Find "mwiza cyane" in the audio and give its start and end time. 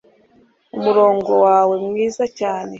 1.87-2.69